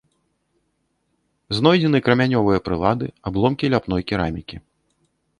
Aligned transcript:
Знойдзены 1.57 1.99
крамянёвыя 2.07 2.59
прылады, 2.69 3.07
абломкі 3.31 3.65
ляпной 3.75 4.01
керамікі. 4.13 4.57